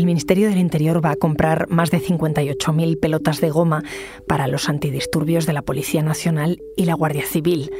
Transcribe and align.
el 0.00 0.06
Ministerio 0.06 0.48
del 0.48 0.56
Interior 0.56 1.04
va 1.04 1.10
a 1.10 1.16
comprar 1.16 1.68
más 1.68 1.90
de 1.90 2.00
58.000 2.00 2.98
pelotas 2.98 3.42
de 3.42 3.50
goma 3.50 3.82
para 4.26 4.48
los 4.48 4.70
antidisturbios 4.70 5.44
de 5.44 5.52
la 5.52 5.60
Policía 5.60 6.02
Nacional 6.02 6.58
y 6.74 6.86
la 6.86 6.94
Guardia 6.94 7.26
Civil. 7.26 7.70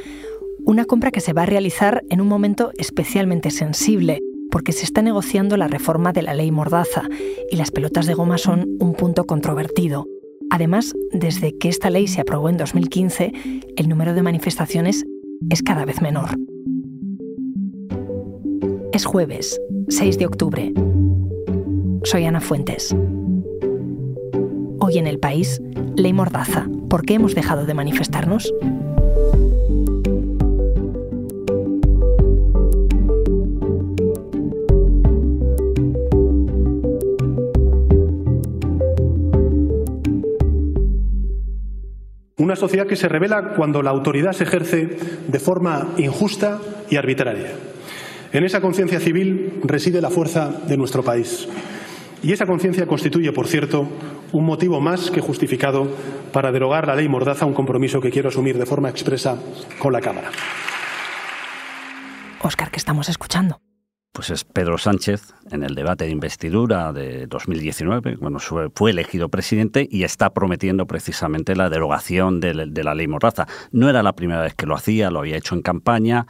Una 0.63 0.85
compra 0.85 1.09
que 1.09 1.19
se 1.19 1.33
va 1.33 1.41
a 1.41 1.47
realizar 1.47 2.03
en 2.11 2.21
un 2.21 2.27
momento 2.27 2.73
especialmente 2.77 3.49
sensible, 3.49 4.19
porque 4.51 4.71
se 4.71 4.85
está 4.85 5.01
negociando 5.01 5.57
la 5.57 5.67
reforma 5.67 6.13
de 6.13 6.21
la 6.21 6.35
ley 6.35 6.51
Mordaza 6.51 7.01
y 7.49 7.55
las 7.55 7.71
pelotas 7.71 8.05
de 8.05 8.13
goma 8.13 8.37
son 8.37 8.67
un 8.79 8.93
punto 8.93 9.25
controvertido. 9.25 10.05
Además, 10.51 10.93
desde 11.11 11.57
que 11.57 11.69
esta 11.69 11.89
ley 11.89 12.07
se 12.07 12.21
aprobó 12.21 12.49
en 12.49 12.57
2015, 12.57 13.31
el 13.77 13.89
número 13.89 14.13
de 14.13 14.21
manifestaciones 14.21 15.05
es 15.49 15.63
cada 15.63 15.85
vez 15.85 16.03
menor. 16.03 16.29
Es 18.93 19.05
jueves, 19.05 19.59
6 19.89 20.19
de 20.19 20.25
octubre. 20.27 20.71
Soy 22.03 22.25
Ana 22.25 22.41
Fuentes. 22.41 22.95
Hoy 24.79 24.97
en 24.97 25.05
el 25.05 25.19
país, 25.19 25.61
ley 25.95 26.13
Mordaza. 26.13 26.67
¿Por 26.89 27.05
qué 27.05 27.13
hemos 27.13 27.35
dejado 27.35 27.65
de 27.65 27.73
manifestarnos? 27.75 28.51
Una 42.37 42.55
sociedad 42.55 42.87
que 42.87 42.95
se 42.95 43.07
revela 43.07 43.53
cuando 43.55 43.83
la 43.83 43.91
autoridad 43.91 44.33
se 44.33 44.45
ejerce 44.45 44.97
de 45.27 45.39
forma 45.39 45.93
injusta 45.97 46.59
y 46.89 46.95
arbitraria. 46.95 47.51
En 48.33 48.43
esa 48.43 48.59
conciencia 48.59 48.99
civil 48.99 49.59
reside 49.63 50.01
la 50.01 50.09
fuerza 50.09 50.51
de 50.67 50.77
nuestro 50.77 51.03
país. 51.03 51.47
Y 52.23 52.31
esa 52.31 52.45
conciencia 52.45 52.85
constituye, 52.85 53.31
por 53.31 53.47
cierto, 53.47 53.87
un 54.31 54.45
motivo 54.45 54.79
más 54.79 55.09
que 55.11 55.21
justificado 55.21 55.87
para 56.31 56.51
derogar 56.51 56.87
la 56.87 56.95
ley 56.95 57.09
Mordaza, 57.09 57.45
un 57.45 57.53
compromiso 57.53 57.99
que 57.99 58.11
quiero 58.11 58.29
asumir 58.29 58.57
de 58.57 58.65
forma 58.65 58.89
expresa 58.89 59.37
con 59.79 59.91
la 59.91 60.01
Cámara. 60.01 60.29
Oscar, 62.41 62.71
¿qué 62.71 62.77
estamos 62.77 63.09
escuchando? 63.09 63.59
pues 64.11 64.29
es 64.29 64.43
Pedro 64.43 64.77
Sánchez 64.77 65.33
en 65.51 65.63
el 65.63 65.73
debate 65.73 66.05
de 66.05 66.11
investidura 66.11 66.91
de 66.91 67.27
2019, 67.27 68.17
cuando 68.17 68.39
fue 68.75 68.91
elegido 68.91 69.29
presidente 69.29 69.87
y 69.89 70.03
está 70.03 70.31
prometiendo 70.31 70.85
precisamente 70.85 71.55
la 71.55 71.69
derogación 71.69 72.41
de, 72.41 72.53
la 72.53 72.93
ley 72.93 73.07
Morraza. 73.07 73.47
No 73.71 73.89
era 73.89 74.03
la 74.03 74.13
primera 74.13 74.41
vez 74.41 74.53
que 74.53 74.65
lo 74.65 74.75
hacía, 74.75 75.11
lo 75.11 75.19
había 75.19 75.37
hecho 75.37 75.55
en 75.55 75.61
campaña 75.61 76.27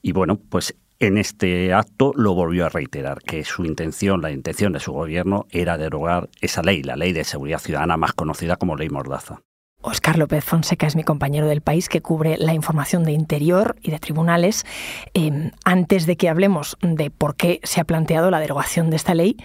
y 0.00 0.12
bueno, 0.12 0.40
pues 0.48 0.74
en 1.00 1.18
este 1.18 1.72
acto 1.72 2.12
lo 2.14 2.34
volvió 2.34 2.66
a 2.66 2.68
reiterar, 2.68 3.22
que 3.22 3.44
su 3.44 3.64
intención, 3.64 4.20
la 4.20 4.30
intención 4.30 4.72
de 4.72 4.80
su 4.80 4.92
gobierno 4.92 5.46
era 5.50 5.78
derogar 5.78 6.28
esa 6.40 6.62
ley, 6.62 6.82
la 6.82 6.96
ley 6.96 7.12
de 7.12 7.24
seguridad 7.24 7.60
ciudadana 7.60 7.96
más 7.96 8.12
conocida 8.12 8.56
como 8.56 8.76
ley 8.76 8.88
Mordaza. 8.88 9.40
Oscar 9.80 10.18
López 10.18 10.44
Fonseca 10.44 10.88
es 10.88 10.96
mi 10.96 11.04
compañero 11.04 11.46
del 11.46 11.60
país 11.60 11.88
que 11.88 12.02
cubre 12.02 12.36
la 12.36 12.52
información 12.52 13.04
de 13.04 13.12
interior 13.12 13.76
y 13.80 13.92
de 13.92 14.00
tribunales. 14.00 14.66
Em, 15.14 15.52
antes 15.64 16.04
de 16.06 16.16
que 16.16 16.28
hablemos 16.28 16.76
de 16.80 17.10
por 17.10 17.36
qué 17.36 17.60
se 17.62 17.80
ha 17.80 17.84
planteado 17.84 18.32
la 18.32 18.40
derogación 18.40 18.90
de 18.90 18.96
esta 18.96 19.14
ley, 19.14 19.36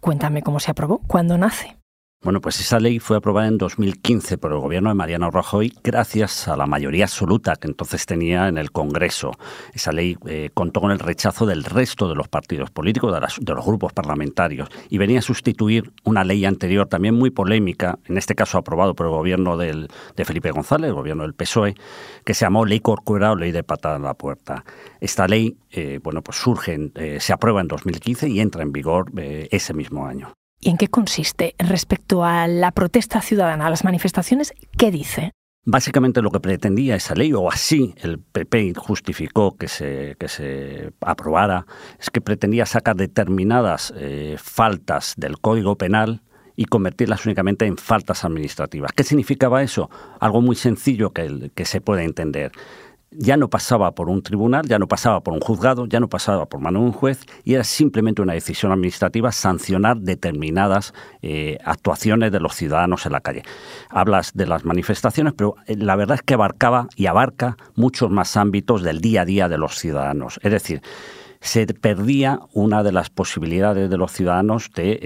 cuéntame 0.00 0.42
cómo 0.42 0.60
se 0.60 0.70
aprobó, 0.70 1.00
cuándo 1.06 1.38
nace. 1.38 1.77
Bueno, 2.20 2.40
pues 2.40 2.58
esa 2.58 2.80
ley 2.80 2.98
fue 2.98 3.16
aprobada 3.16 3.46
en 3.46 3.58
2015 3.58 4.38
por 4.38 4.50
el 4.50 4.58
gobierno 4.58 4.88
de 4.88 4.96
Mariano 4.96 5.30
Rajoy 5.30 5.72
gracias 5.84 6.48
a 6.48 6.56
la 6.56 6.66
mayoría 6.66 7.04
absoluta 7.04 7.54
que 7.54 7.68
entonces 7.68 8.06
tenía 8.06 8.48
en 8.48 8.58
el 8.58 8.72
Congreso. 8.72 9.30
Esa 9.72 9.92
ley 9.92 10.16
eh, 10.26 10.50
contó 10.52 10.80
con 10.80 10.90
el 10.90 10.98
rechazo 10.98 11.46
del 11.46 11.62
resto 11.62 12.08
de 12.08 12.16
los 12.16 12.26
partidos 12.26 12.72
políticos, 12.72 13.14
de, 13.38 13.54
los 13.54 13.64
grupos 13.64 13.92
parlamentarios, 13.92 14.68
y 14.90 14.98
venía 14.98 15.20
a 15.20 15.22
sustituir 15.22 15.92
una 16.02 16.24
ley 16.24 16.44
anterior 16.44 16.88
también 16.88 17.14
muy 17.14 17.30
polémica, 17.30 18.00
en 18.06 18.18
este 18.18 18.34
caso 18.34 18.58
aprobado 18.58 18.96
por 18.96 19.06
el 19.06 19.12
gobierno 19.12 19.56
de 19.56 19.88
Felipe 20.24 20.50
González, 20.50 20.88
el 20.88 20.94
gobierno 20.94 21.22
del 21.22 21.34
PSOE, 21.34 21.76
que 22.24 22.34
se 22.34 22.44
llamó 22.44 22.64
Ley 22.64 22.80
Corcuera 22.80 23.30
o 23.30 23.36
Ley 23.36 23.52
de 23.52 23.62
Patada 23.62 23.94
en 23.94 24.02
la 24.02 24.14
Puerta. 24.14 24.64
Esta 25.00 25.28
ley, 25.28 25.56
eh, 25.70 26.00
bueno, 26.02 26.22
pues 26.22 26.36
surge, 26.36 26.90
eh, 26.96 27.18
se 27.20 27.32
aprueba 27.32 27.60
en 27.60 27.68
2015 27.68 28.28
y 28.28 28.40
entra 28.40 28.64
en 28.64 28.72
vigor 28.72 29.12
ese 29.14 29.72
mismo 29.72 30.04
año. 30.04 30.32
¿Y 30.60 30.70
en 30.70 30.76
qué 30.76 30.88
consiste? 30.88 31.54
Respecto 31.58 32.24
a 32.24 32.48
la 32.48 32.72
protesta 32.72 33.20
ciudadana, 33.20 33.66
a 33.66 33.70
las 33.70 33.84
manifestaciones, 33.84 34.52
¿qué 34.76 34.90
dice? 34.90 35.32
Básicamente 35.64 36.22
lo 36.22 36.30
que 36.30 36.40
pretendía 36.40 36.96
esa 36.96 37.14
ley, 37.14 37.32
o 37.32 37.50
así 37.50 37.94
el 37.98 38.18
PP 38.18 38.74
justificó 38.76 39.56
que 39.56 39.68
se, 39.68 40.16
que 40.18 40.26
se 40.28 40.92
aprobara, 41.00 41.66
es 42.00 42.10
que 42.10 42.20
pretendía 42.20 42.66
sacar 42.66 42.96
determinadas 42.96 43.92
eh, 43.96 44.36
faltas 44.38 45.14
del 45.16 45.38
Código 45.38 45.76
Penal 45.76 46.22
y 46.56 46.64
convertirlas 46.64 47.24
únicamente 47.24 47.66
en 47.66 47.76
faltas 47.76 48.24
administrativas. 48.24 48.92
¿Qué 48.92 49.04
significaba 49.04 49.62
eso? 49.62 49.90
Algo 50.18 50.40
muy 50.40 50.56
sencillo 50.56 51.12
que, 51.12 51.52
que 51.54 51.64
se 51.64 51.80
puede 51.80 52.02
entender 52.02 52.50
ya 53.10 53.36
no 53.36 53.48
pasaba 53.48 53.94
por 53.94 54.08
un 54.08 54.22
tribunal, 54.22 54.66
ya 54.66 54.78
no 54.78 54.86
pasaba 54.86 55.20
por 55.20 55.34
un 55.34 55.40
juzgado, 55.40 55.86
ya 55.86 56.00
no 56.00 56.08
pasaba 56.08 56.46
por 56.46 56.60
mano 56.60 56.80
de 56.80 56.86
un 56.86 56.92
juez 56.92 57.20
y 57.44 57.54
era 57.54 57.64
simplemente 57.64 58.22
una 58.22 58.34
decisión 58.34 58.72
administrativa 58.72 59.32
sancionar 59.32 59.98
determinadas 59.98 60.92
eh, 61.22 61.58
actuaciones 61.64 62.32
de 62.32 62.40
los 62.40 62.54
ciudadanos 62.54 63.06
en 63.06 63.12
la 63.12 63.20
calle. 63.20 63.42
Hablas 63.88 64.32
de 64.34 64.46
las 64.46 64.64
manifestaciones, 64.64 65.32
pero 65.34 65.56
eh, 65.66 65.76
la 65.76 65.96
verdad 65.96 66.16
es 66.16 66.22
que 66.22 66.34
abarcaba 66.34 66.88
y 66.96 67.06
abarca 67.06 67.56
muchos 67.74 68.10
más 68.10 68.36
ámbitos 68.36 68.82
del 68.82 69.00
día 69.00 69.22
a 69.22 69.24
día 69.24 69.48
de 69.48 69.58
los 69.58 69.76
ciudadanos. 69.76 70.38
Es 70.42 70.52
decir, 70.52 70.82
se 71.40 71.66
perdía 71.66 72.40
una 72.52 72.82
de 72.82 72.92
las 72.92 73.10
posibilidades 73.10 73.88
de 73.88 73.96
los 73.96 74.12
ciudadanos 74.12 74.70
de 74.74 74.98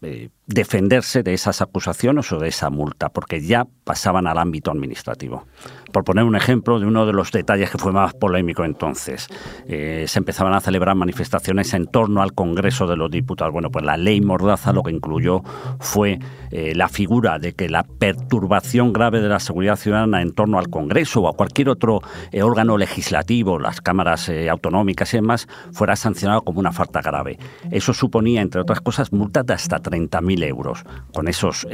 eh, 0.00 0.28
defenderse 0.46 1.22
de 1.22 1.34
esas 1.34 1.60
acusaciones 1.60 2.30
o 2.32 2.38
de 2.38 2.48
esa 2.48 2.70
multa, 2.70 3.08
porque 3.08 3.40
ya 3.40 3.66
pasaban 3.84 4.26
al 4.26 4.38
ámbito 4.38 4.70
administrativo. 4.70 5.46
Por 5.92 6.04
poner 6.04 6.24
un 6.24 6.36
ejemplo 6.36 6.78
de 6.78 6.86
uno 6.86 7.06
de 7.06 7.12
los 7.12 7.32
detalles 7.32 7.70
que 7.70 7.78
fue 7.78 7.92
más 7.92 8.12
polémico 8.12 8.64
entonces, 8.64 9.28
eh, 9.66 10.04
se 10.06 10.18
empezaban 10.18 10.52
a 10.52 10.60
celebrar 10.60 10.94
manifestaciones 10.96 11.72
en 11.72 11.86
torno 11.86 12.20
al 12.20 12.34
Congreso 12.34 12.86
de 12.86 12.96
los 12.96 13.10
Diputados. 13.10 13.52
Bueno, 13.52 13.70
pues 13.70 13.84
la 13.84 13.96
ley 13.96 14.20
Mordaza 14.20 14.72
lo 14.72 14.82
que 14.82 14.90
incluyó 14.90 15.42
fue 15.80 16.18
eh, 16.50 16.74
la 16.74 16.88
figura 16.88 17.38
de 17.38 17.54
que 17.54 17.70
la 17.70 17.84
perturbación 17.84 18.92
grave 18.92 19.20
de 19.20 19.28
la 19.28 19.40
seguridad 19.40 19.76
ciudadana 19.76 20.20
en 20.20 20.32
torno 20.32 20.58
al 20.58 20.68
Congreso 20.68 21.22
o 21.22 21.28
a 21.28 21.32
cualquier 21.32 21.70
otro 21.70 22.00
eh, 22.32 22.42
órgano 22.42 22.76
legislativo, 22.76 23.58
las 23.58 23.80
cámaras 23.80 24.30
autonómicas 24.50 25.14
y 25.14 25.18
demás, 25.18 25.48
fuera 25.72 25.96
sancionado 25.96 26.42
como 26.42 26.60
una 26.60 26.72
falta 26.72 27.00
grave. 27.00 27.38
Eso 27.70 27.94
suponía, 27.94 28.42
entre 28.42 28.60
otras 28.60 28.80
cosas, 28.82 29.12
multas 29.12 29.46
de 29.46 29.54
hasta 29.54 29.80
30.000 29.80 30.44
euros. 30.44 30.84
Con, 31.14 31.28
esos, 31.28 31.66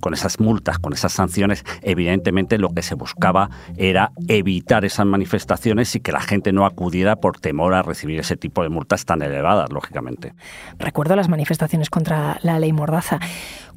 con 0.00 0.14
esas 0.14 0.38
multas, 0.38 0.78
con 0.78 0.92
esas 0.92 1.12
sanciones, 1.12 1.64
evidentemente 1.82 2.58
lo 2.58 2.70
que 2.70 2.82
se 2.82 2.94
buscaba 2.94 3.31
era 3.76 4.12
evitar 4.28 4.84
esas 4.84 5.06
manifestaciones 5.06 5.94
y 5.94 6.00
que 6.00 6.12
la 6.12 6.20
gente 6.20 6.52
no 6.52 6.66
acudiera 6.66 7.16
por 7.16 7.38
temor 7.38 7.74
a 7.74 7.82
recibir 7.82 8.20
ese 8.20 8.36
tipo 8.36 8.62
de 8.62 8.68
multas 8.68 9.04
tan 9.04 9.22
elevadas, 9.22 9.70
lógicamente. 9.70 10.34
Recuerdo 10.78 11.16
las 11.16 11.28
manifestaciones 11.28 11.90
contra 11.90 12.38
la 12.42 12.58
ley 12.58 12.72
Mordaza. 12.72 13.20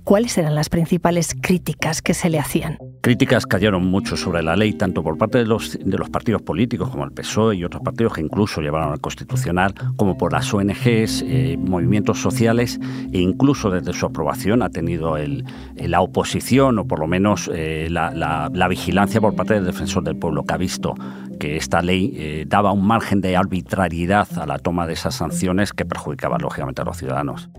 ¿Cuáles 0.05 0.37
eran 0.37 0.53
las 0.53 0.69
principales 0.69 1.35
críticas 1.41 2.03
que 2.03 2.13
se 2.13 2.29
le 2.29 2.37
hacían? 2.37 2.77
Críticas 3.01 3.47
cayeron 3.47 3.87
mucho 3.87 4.15
sobre 4.15 4.43
la 4.43 4.55
ley, 4.55 4.73
tanto 4.73 5.01
por 5.01 5.17
parte 5.17 5.39
de 5.39 5.45
los, 5.45 5.79
partidos 6.11 6.43
políticos 6.43 6.89
como 6.89 7.05
el 7.05 7.11
PSOE 7.11 7.55
y 7.55 7.63
otros 7.63 7.81
partidos 7.81 8.13
que 8.13 8.21
incluso 8.21 8.61
llevaron 8.61 8.93
al 8.93 9.01
Constitucional, 9.01 9.73
como 9.97 10.15
por 10.15 10.31
las 10.31 10.53
ONGs, 10.53 11.23
eh, 11.25 11.57
movimientos 11.59 12.21
sociales 12.21 12.79
e 13.11 13.19
incluso 13.19 13.71
desde 13.71 13.93
su 13.93 14.05
aprobación 14.05 14.61
ha 14.61 14.69
tenido 14.69 15.17
el, 15.17 15.43
la 15.75 16.01
oposición 16.01 16.77
o 16.77 16.85
por 16.85 16.99
lo 16.99 17.07
menos 17.07 17.49
eh, 17.51 17.87
la, 17.89 18.11
la, 18.11 18.67
vigilancia 18.67 19.19
por 19.19 19.35
parte 19.35 19.55
del 19.55 19.65
defensor 19.65 20.03
del 20.03 20.17
pueblo 20.17 20.43
que 20.43 20.53
ha 20.53 20.57
visto 20.57 20.93
que 21.39 21.57
esta 21.57 21.81
ley 21.81 22.13
eh, 22.15 22.45
daba 22.47 22.71
un 22.73 22.85
margen 22.85 23.21
de 23.21 23.35
arbitrariedad 23.37 24.27
a 24.37 24.45
la 24.45 24.59
toma 24.59 24.85
de 24.85 24.93
esas 24.93 25.15
sanciones 25.15 25.73
que 25.73 25.83
perjudicaban 25.83 26.41
lógicamente 26.41 26.83
a 26.83 26.85
los 26.85 26.97
ciudadanos. 26.97 27.49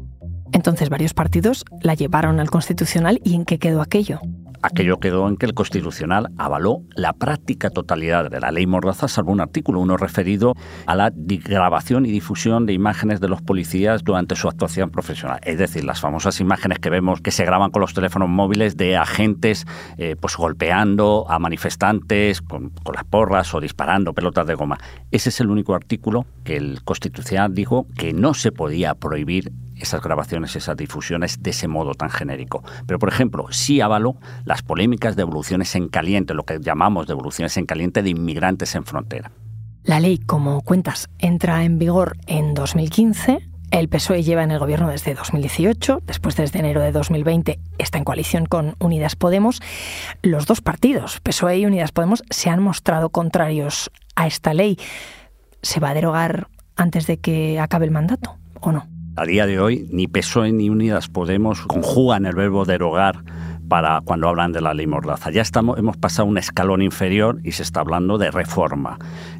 Entonces 0.53 0.89
varios 0.89 1.15
partidos 1.15 1.65
la 1.83 1.95
llevaron 1.95 2.41
al 2.41 2.51
Constitucional 2.51 3.21
y 3.25 3.35
¿en 3.35 3.45
qué 3.45 3.59
quedó 3.59 3.83
aquello? 3.83 4.21
Aquello 4.63 4.99
quedó 4.99 5.29
en 5.29 5.37
que 5.37 5.47
el 5.47 5.55
Constitucional 5.55 6.33
avaló 6.39 6.83
la 6.95 7.13
práctica 7.13 7.71
totalidad 7.71 8.31
de 8.31 8.41
la 8.41 8.51
ley 8.51 8.67
Mordaza, 8.67 9.07
salvo 9.07 9.33
un 9.33 9.41
artículo, 9.41 9.81
uno 9.81 9.97
referido 9.97 10.55
a 10.87 10.95
la 10.95 11.13
grabación 11.15 12.07
y 12.07 12.11
difusión 12.11 12.67
de 12.67 12.73
imágenes 12.73 13.21
de 13.21 13.29
los 13.29 13.43
policías 13.43 14.03
durante 14.03 14.35
su 14.35 14.49
actuación 14.49 14.91
profesional. 14.91 15.41
Es 15.43 15.59
decir, 15.59 15.85
las 15.85 16.01
famosas 16.01 16.41
imágenes 16.41 16.79
que 16.79 16.91
vemos 16.91 17.21
que 17.21 17.31
se 17.31 17.45
graban 17.45 17.71
con 17.71 17.81
los 17.81 17.95
teléfonos 17.95 18.29
móviles 18.29 18.77
de 18.77 18.97
agentes 18.97 19.67
eh, 19.99 20.17
pues 20.19 20.37
golpeando 20.37 21.27
a 21.29 21.39
manifestantes 21.39 22.43
con, 22.43 22.71
con 22.71 22.95
las 22.95 23.05
porras 23.05 23.55
o 23.55 23.61
disparando 23.61 24.15
pelotas 24.15 24.47
de 24.47 24.55
goma. 24.55 24.79
Ese 25.11 25.29
es 25.29 25.41
el 25.41 25.51
único 25.51 25.75
artículo 25.75 26.27
que 26.45 26.57
el 26.57 26.83
Constitucional 26.83 27.55
dijo 27.55 27.87
que 27.97 28.13
no 28.13 28.35
se 28.35 28.53
podía 28.53 28.95
prohibir 28.95 29.53
esas 29.77 30.03
grabaciones, 30.03 30.57
esas 30.57 30.77
difusiones 30.77 31.43
de 31.43 31.51
ese 31.51 31.69
modo 31.69 31.95
tan 31.95 32.11
genérico. 32.11 32.63
Pero, 32.87 32.99
por 32.99 33.09
ejemplo, 33.09 33.47
sí 33.51 33.81
avaló 33.81 34.17
las 34.45 34.63
polémicas 34.63 35.17
de 35.17 35.23
devoluciones 35.23 35.75
en 35.75 35.89
caliente, 35.89 36.35
lo 36.35 36.45
que 36.45 36.59
llamamos 36.61 37.07
devoluciones 37.07 37.57
en 37.57 37.67
caliente 37.67 38.03
de 38.03 38.11
inmigrantes 38.11 38.75
en 38.75 38.85
frontera. 38.85 39.31
La 39.83 40.01
ley, 40.01 40.19
como 40.19 40.63
cuentas, 40.63 41.09
entra 41.19 41.63
en 41.65 41.79
vigor 41.79 42.17
en 42.27 42.55
2015. 42.55 43.39
El 43.71 43.89
PSOE 43.89 44.23
lleva 44.23 44.43
en 44.43 44.51
el 44.51 44.59
gobierno 44.59 44.89
desde 44.89 45.15
2018, 45.15 46.03
después 46.07 46.37
desde 46.37 46.61
enero 46.61 46.81
de 46.81 46.93
2020 46.93 47.59
está 47.79 47.99
en 47.99 48.05
coalición 48.05 48.47
con 48.47 48.77
Unidas 48.79 49.17
Podemos. 49.17 49.61
Los 50.23 50.47
dos 50.47 50.61
partidos, 50.61 51.21
PSOE 51.21 51.59
y 51.59 51.67
Unidas 51.67 51.93
Podemos, 51.93 52.23
se 52.31 52.49
han 52.49 52.63
mostrado 52.63 53.11
contrarios 53.11 53.91
a 54.15 54.27
esta 54.27 54.55
ley. 54.55 54.79
¿Se 55.63 55.81
va 55.81 55.91
a 55.91 55.95
derogar 55.95 56.49
antes 56.77 57.07
de 57.07 57.19
que 57.19 57.59
acabe 57.59 57.87
el 57.87 57.91
mandato 57.91 58.39
o 58.61 58.73
no? 58.73 58.96
A 59.19 59.25
día 59.25 59.47
de 59.47 59.59
hoy, 59.59 59.87
ni 59.91 60.09
PSOE 60.09 60.53
ni 60.53 60.69
Unidas 60.69 61.09
Podemos 61.09 61.63
conjugan 61.63 62.27
el 62.27 62.35
verbo 62.35 62.67
derogar 62.67 63.25
para 63.67 64.03
cuando 64.03 64.29
hablan 64.29 64.53
de 64.53 64.61
la 64.61 64.75
ley 64.75 64.87
Mordaza. 64.87 65.31
Ya 65.31 65.41
estamos, 65.41 65.79
hemos 65.79 65.97
pasado 65.97 66.29
un 66.29 66.37
escalón 66.37 66.83
inferior 66.83 67.39
y 67.43 67.53
se 67.53 67.63
está 67.63 67.81
hablando 67.81 68.19
de 68.19 68.31
reforma, 68.31 68.99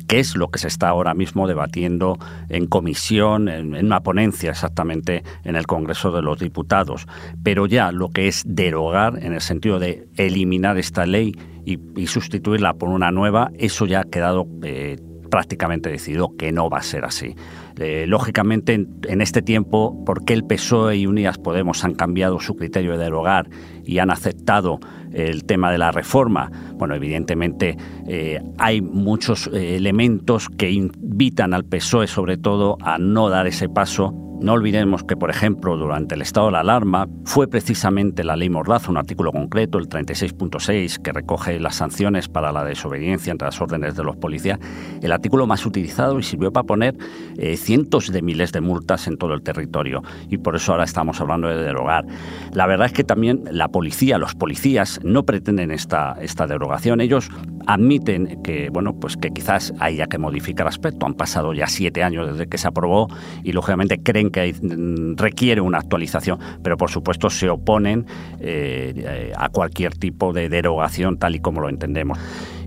que 0.09 0.19
es 0.19 0.35
lo 0.35 0.51
que 0.51 0.59
se 0.59 0.69
está 0.69 0.89
ahora 0.89 1.13
mismo 1.13 1.47
debatiendo 1.47 2.19
en 2.49 2.67
comisión, 2.67 3.51
en, 3.51 3.75
una 3.75 4.01
ponencia 4.01 4.51
exactamente 4.51 5.23
en 5.45 5.57
el 5.57 5.67
Congreso 5.67 6.11
de 6.11 6.23
los 6.23 6.39
Diputados. 6.39 7.07
Pero 7.43 7.67
ya 7.67 7.93
lo 7.93 8.09
que 8.09 8.29
es 8.29 8.45
derogar, 8.47 9.23
en 9.23 9.35
el 9.35 9.43
sentido 9.43 9.79
de 9.79 10.09
eliminar 10.17 10.79
esta 10.79 11.05
ley 11.05 11.37
y, 11.67 12.07
sustituirla 12.07 12.73
por 12.75 12.89
una 12.89 13.11
nueva, 13.11 13.51
eso 13.59 13.85
ya 13.85 14.01
ha 14.01 14.05
quedado 14.05 14.47
eh, 14.63 14.97
prácticamente 15.29 15.91
decidido 15.91 16.37
que 16.37 16.53
no 16.53 16.69
va 16.71 16.79
a 16.79 16.83
ser 16.83 17.05
así. 17.05 17.35
Eh, 17.79 18.07
lógicamente, 18.07 18.75
en, 18.75 19.21
este 19.21 19.43
tiempo, 19.43 20.03
¿por 20.05 20.25
qué 20.25 20.33
el 20.33 20.45
PSOE 20.45 20.97
y 20.97 21.07
Unidas 21.07 21.39
Podemos 21.39 21.85
han 21.85 21.95
cambiado 21.95 22.41
su 22.41 22.57
criterio 22.57 22.93
de 22.93 23.05
derogar 23.05 23.49
y 23.85 23.99
han 23.99 24.11
aceptado 24.11 24.81
el 25.13 25.45
tema 25.45 25.71
de 25.71 25.79
la 25.79 25.91
reforma? 25.91 26.51
Bueno, 26.75 26.95
evidentemente 26.95 27.77
eh, 28.07 28.41
hay 28.59 28.81
muchos 28.81 29.49
eh, 29.53 29.77
elementos 29.77 30.49
que 30.49 30.71
invitan 30.71 31.53
al 31.53 31.65
PSOE, 31.65 32.07
sobre 32.07 32.39
todo, 32.39 32.79
a 32.81 32.99
no 32.99 33.29
dar 33.29 33.47
ese 33.47 33.69
paso 33.69 34.26
no 34.41 34.53
olvidemos 34.53 35.03
que, 35.05 35.17
por 35.17 35.31
ejemplo, 35.31 35.77
durante 35.77 36.15
el 36.15 36.23
estado 36.23 36.47
de 36.47 36.53
la 36.53 36.61
alarma 36.61 37.09
fue 37.25 37.49
precisamente 37.49 38.23
la 38.23 38.37
ley 38.37 38.51
Mordaza, 38.51 38.91
un 38.91 38.97
artículo 38.97 39.33
concreto, 39.33 39.79
el 39.79 39.89
36.6, 39.89 41.01
que 41.01 41.13
recoge 41.13 41.59
las 41.59 41.77
sanciones 41.77 42.29
para 42.29 42.53
la 42.53 42.65
desobediencia 42.65 43.31
entre 43.31 43.47
las 43.47 43.61
órdenes 43.61 43.97
de 43.97 44.05
los 44.05 44.17
policías, 44.17 44.59
el 45.03 45.13
artículo 45.13 45.47
más 45.47 45.65
utilizado 45.65 46.19
y 46.19 46.23
sirvió 46.23 46.53
para 46.53 46.67
poner 46.67 46.97
eh, 47.39 47.57
cientos 47.57 48.13
de 48.13 48.23
miles 48.23 48.53
de 48.53 48.61
multas 48.61 49.07
en 49.07 49.17
todo 49.17 49.35
el 49.35 49.43
territorio. 49.43 50.03
Y 50.29 50.39
por 50.39 50.57
eso 50.57 50.73
ahora 50.73 50.85
estamos 50.85 51.21
hablando 51.21 51.49
de 51.49 51.57
derogar. 51.57 52.05
La 52.53 52.67
verdad 52.67 52.87
es 52.87 52.93
que 52.93 53.05
también 53.05 53.45
la 53.51 53.69
policía, 53.69 54.19
los 54.19 54.35
policías, 54.35 55.01
no 55.03 55.25
pretenden 55.25 55.71
esta, 55.71 56.17
esta 56.21 56.47
derogación. 56.47 57.01
Ellos 57.01 57.31
admiten 57.67 58.43
que, 58.43 58.71
bueno, 58.71 58.95
pues 58.99 59.17
que 59.17 59.31
quizás 59.31 59.73
haya 59.81 60.07
que 60.07 60.19
modificar 60.19 60.67
aspecto. 60.67 61.07
Han 61.07 61.15
pasado 61.15 61.53
ya 61.53 61.67
siete 61.67 62.03
años 62.03 62.27
desde 62.27 62.49
que 62.49 62.59
se 62.59 62.69
aprobó 62.69 63.09
y, 63.43 63.53
lógicamente, 63.53 63.99
creen 64.03 64.26
que 64.31 64.53
mm, 64.53 65.17
requiere 65.17 65.61
una 65.61 65.79
actualización, 65.79 66.39
pero 66.63 66.77
por 66.77 66.91
supuesto 66.91 67.31
se 67.31 67.49
oponen 67.49 68.07
eh, 68.41 69.33
a 69.37 69.49
cualquier 69.49 69.95
tipo 69.95 70.33
de 70.33 70.49
derogación 70.49 71.19
tal 71.19 71.35
y 71.35 71.41
como 71.41 71.61
lo 71.61 71.69
entendemos. 71.69 72.19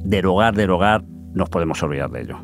Derogar, 0.03 0.55
derogar, 0.55 1.03
nos 1.33 1.49
podemos 1.49 1.81
olvidar 1.83 2.09
de 2.11 2.21
ello. 2.21 2.39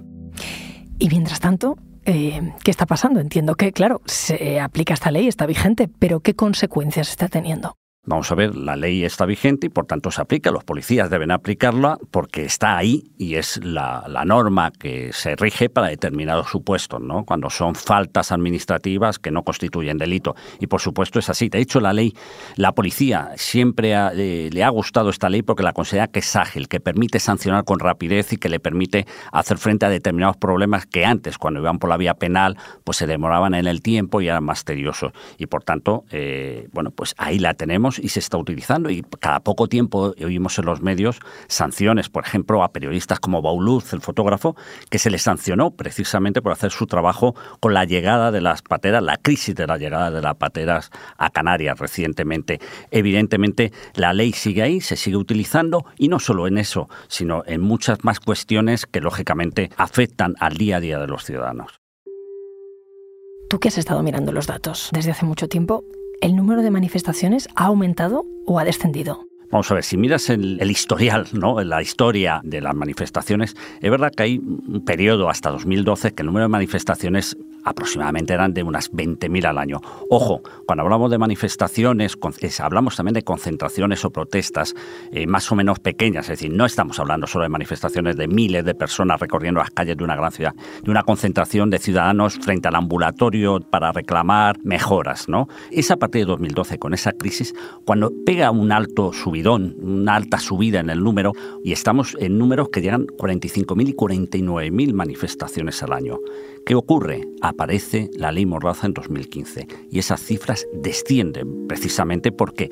Y 1.00 1.10
mientras 1.10 1.40
tanto, 1.40 1.78
eh, 2.06 2.54
¿qué 2.64 2.72
está 2.72 2.86
pasando? 2.86 3.20
Entiendo 3.20 3.56
que, 3.56 3.72
claro, 3.72 4.02
se 4.06 4.60
aplica 4.60 4.94
esta 4.94 5.12
ley, 5.12 5.28
está 5.28 5.46
vigente, 5.46 5.90
pero 6.00 6.20
¿qué 6.20 6.36
consecuencias 6.36 7.10
está 7.10 7.28
teniendo? 7.28 7.76
Vamos 8.08 8.32
a 8.32 8.36
ver, 8.36 8.56
la 8.56 8.76
ley 8.76 9.04
está 9.04 9.26
vigente 9.26 9.66
y 9.66 9.70
por 9.70 9.88
tanto 9.88 10.12
se 10.12 10.22
aplica. 10.22 10.52
Los 10.52 10.64
policías 10.64 11.10
deben 11.10 11.32
aplicarla 11.32 11.98
porque 12.12 12.46
está 12.46 12.78
ahí 12.78 13.10
y 13.18 13.34
es 13.34 13.60
la, 13.64 14.04
norma 14.26 14.72
que 14.72 15.12
se 15.12 15.36
rige 15.36 15.70
para 15.70 15.88
determinados 15.88 16.50
supuestos, 16.50 17.02
¿no? 17.02 17.26
Cuando 17.26 17.50
son 17.50 17.74
faltas 17.74 18.32
administrativas 18.32 19.18
que 19.18 19.32
no 19.32 19.42
constituyen 19.42 19.98
delito. 19.98 20.36
Y 20.60 20.68
por 20.68 20.82
supuesto 20.82 21.18
es 21.18 21.32
así. 21.32 21.50
De 21.50 21.60
hecho, 21.60 21.80
la 21.80 21.94
ley, 21.94 22.14
la 22.58 22.74
policía 22.74 23.32
siempre 23.38 23.94
eh, 23.96 24.50
le 24.52 24.64
ha 24.64 24.70
gustado 24.70 25.10
esta 25.10 25.28
ley 25.28 25.42
porque 25.42 25.64
la 25.64 25.74
considera 25.74 26.08
que 26.08 26.20
es 26.20 26.36
ágil, 26.36 26.68
que 26.68 26.80
permite 26.80 27.20
sancionar 27.20 27.64
con 27.64 27.80
rapidez 27.80 28.34
y 28.34 28.38
que 28.38 28.50
le 28.50 28.60
permite 28.60 29.08
hacer 29.32 29.58
frente 29.58 29.88
a 29.88 29.90
determinados 29.90 30.38
problemas 30.38 30.86
que 30.86 31.06
antes, 31.06 31.40
cuando 31.40 31.60
iban 31.60 31.80
por 31.80 31.90
la 31.90 31.98
vía 31.98 32.14
penal, 32.14 32.56
pues 32.84 32.98
se 32.98 33.08
demoraban 33.08 33.56
en 33.56 33.66
el 33.66 33.82
tiempo 33.82 34.22
y 34.22 34.28
eran 34.28 34.44
más 34.44 34.64
tediosos. 34.64 35.12
Y 35.40 35.48
por 35.48 35.64
tanto, 35.64 36.06
eh, 36.12 36.68
bueno, 36.72 36.92
pues 36.92 37.16
ahí 37.18 37.40
la 37.40 37.56
tenemos 37.56 37.95
y 38.00 38.10
se 38.10 38.20
está 38.20 38.38
utilizando 38.38 38.90
y 38.90 39.04
cada 39.20 39.40
poco 39.40 39.68
tiempo 39.68 40.14
oímos 40.24 40.58
en 40.60 40.66
los 40.66 40.82
medios 40.82 41.20
sanciones, 41.48 42.10
por 42.10 42.26
ejemplo, 42.26 42.64
a 42.64 42.72
periodistas 42.72 43.20
como 43.20 43.42
Bauluz, 43.42 43.94
el 43.94 44.02
fotógrafo, 44.02 44.56
que 44.90 45.00
se 45.00 45.10
le 45.10 45.18
sancionó 45.18 45.72
precisamente 45.72 46.42
por 46.42 46.52
hacer 46.52 46.72
su 46.72 46.88
trabajo 46.88 47.36
con 47.60 47.74
la 47.74 47.86
llegada 47.86 48.32
de 48.32 48.42
las 48.42 48.62
pateras, 48.62 49.04
la 49.04 49.18
crisis 49.18 49.56
de 49.56 49.68
la 49.68 49.78
llegada 49.78 50.12
de 50.12 50.22
las 50.22 50.36
pateras 50.36 50.92
a 51.18 51.30
Canarias 51.30 51.80
recientemente. 51.80 52.60
Evidentemente, 52.92 53.72
la 53.96 54.14
ley 54.14 54.34
sigue 54.34 54.62
ahí, 54.62 54.82
se 54.82 54.96
sigue 54.96 55.18
utilizando 55.18 55.86
y 55.98 56.08
no 56.08 56.20
solo 56.20 56.48
en 56.48 56.58
eso, 56.58 56.90
sino 57.08 57.44
en 57.46 57.62
muchas 57.62 58.04
más 58.04 58.20
cuestiones 58.20 58.86
que 58.86 59.02
lógicamente 59.02 59.70
afectan 59.78 60.36
al 60.40 60.58
día 60.58 60.78
a 60.78 60.80
día 60.80 61.00
de 61.00 61.08
los 61.08 61.24
ciudadanos. 61.24 61.80
Tú 63.50 63.60
que 63.60 63.68
has 63.68 63.78
estado 63.78 64.02
mirando 64.02 64.32
los 64.32 64.48
datos 64.48 64.90
desde 64.92 65.12
hace 65.12 65.26
mucho 65.26 65.48
tiempo, 65.48 65.84
¿el 66.22 66.36
número 66.36 66.62
de 66.62 66.72
manifestaciones 66.72 67.48
ha 67.56 67.66
aumentado 67.66 68.26
o 68.46 68.60
ha 68.60 68.66
descendido? 68.66 69.28
Vamos 69.52 69.70
a 69.72 69.76
ver, 69.76 69.84
si 69.84 69.96
miras 69.96 70.30
el, 70.30 70.60
el, 70.60 70.72
historial, 70.72 71.28
¿no? 71.34 71.62
la 71.62 71.82
historia 71.82 72.42
de 72.44 72.62
las 72.62 72.76
manifestaciones, 72.76 73.56
es 73.80 73.92
verdad 73.92 74.12
que 74.12 74.24
hay 74.24 74.38
un 74.40 74.84
periodo 74.84 75.30
hasta 75.30 75.52
2012 75.52 76.14
que 76.14 76.24
el 76.24 76.28
número 76.28 76.46
de 76.46 76.50
manifestaciones 76.50 77.38
aproximadamente 77.66 78.34
eran 78.34 78.54
de 78.54 78.64
unas 78.64 78.92
20.000 78.92 79.46
al 79.46 79.58
año. 79.58 79.82
Ojo, 80.10 80.42
cuando 80.66 80.84
hablamos 80.84 81.12
de 81.12 81.18
manifestaciones, 81.18 82.16
hablamos 82.60 82.96
también 82.96 83.16
de 83.16 83.24
concentraciones 83.24 84.06
o 84.06 84.12
protestas 84.12 84.74
eh, 85.12 85.28
más 85.28 85.52
o 85.52 85.56
menos 85.56 85.80
pequeñas, 85.80 86.26
es 86.26 86.40
decir, 86.40 86.52
no 86.52 86.66
estamos 86.66 87.00
hablando 87.00 87.28
solo 87.28 87.44
de 87.44 87.50
manifestaciones 87.50 88.16
de 88.16 88.28
miles 88.28 88.64
de 88.64 88.76
personas 88.76 89.20
recorriendo 89.20 89.60
las 89.60 89.72
calles 89.72 89.98
de 89.98 90.04
una 90.04 90.16
gran 90.16 90.32
ciudad, 90.32 90.54
de 90.84 90.92
una 90.92 91.04
concentración 91.04 91.70
de 91.70 91.80
ciudadanos 91.80 92.36
frente 92.40 92.68
al 92.68 92.76
ambulatorio 92.76 93.60
para 93.60 93.92
reclamar 93.92 94.58
mejoras. 94.64 95.28
¿no? 95.28 95.48
Es 95.72 95.92
a 95.92 95.98
partir 95.98 96.22
de 96.22 96.28
2012, 96.28 96.78
con 96.78 96.94
esa 96.94 97.12
crisis, 97.12 97.54
cuando 97.84 98.12
pega 98.26 98.52
un 98.52 98.72
alto 98.72 99.12
subidón, 99.12 99.76
una 99.82 100.16
alta 100.16 100.38
subida 100.38 100.80
en 100.80 100.90
el 100.90 101.04
número, 101.04 101.32
y 101.64 101.72
estamos 101.72 102.16
en 102.20 102.38
números 102.38 102.70
que 102.70 102.82
llegan 102.82 103.08
45.000 103.08 103.90
y 103.90 103.94
49.000 103.94 104.94
manifestaciones 104.94 105.82
al 105.82 105.94
año. 105.94 106.20
¿Qué 106.66 106.74
ocurre? 106.74 107.28
Aparece 107.42 108.10
la 108.18 108.32
ley 108.32 108.48
Mordaza 108.48 108.88
en 108.88 108.94
2015 108.94 109.68
y 109.92 110.00
esas 110.00 110.20
cifras 110.20 110.66
descienden 110.74 111.68
precisamente 111.68 112.32
porque 112.32 112.72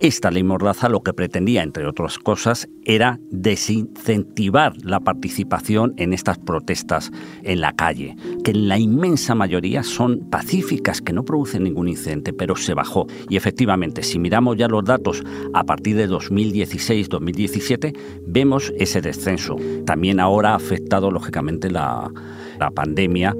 esta 0.00 0.30
ley 0.30 0.44
Mordaza 0.44 0.88
lo 0.88 1.02
que 1.02 1.12
pretendía, 1.12 1.62
entre 1.62 1.84
otras 1.84 2.18
cosas, 2.18 2.68
era 2.84 3.20
desincentivar 3.30 4.72
la 4.82 5.00
participación 5.00 5.92
en 5.98 6.14
estas 6.14 6.38
protestas 6.38 7.10
en 7.42 7.60
la 7.60 7.72
calle, 7.72 8.16
que 8.44 8.52
en 8.52 8.68
la 8.68 8.78
inmensa 8.78 9.34
mayoría 9.34 9.82
son 9.82 10.30
pacíficas, 10.30 11.02
que 11.02 11.12
no 11.12 11.24
producen 11.24 11.64
ningún 11.64 11.88
incidente, 11.88 12.32
pero 12.32 12.56
se 12.56 12.72
bajó. 12.72 13.08
Y 13.28 13.36
efectivamente, 13.36 14.02
si 14.04 14.18
miramos 14.18 14.56
ya 14.56 14.68
los 14.68 14.84
datos 14.84 15.22
a 15.52 15.64
partir 15.64 15.96
de 15.96 16.08
2016-2017, 16.08 17.94
vemos 18.24 18.72
ese 18.78 19.02
descenso. 19.02 19.56
También 19.84 20.18
ahora 20.18 20.52
ha 20.52 20.56
afectado, 20.56 21.10
lógicamente, 21.10 21.70
la, 21.70 22.10
la 22.58 22.70
pandemia. 22.70 23.34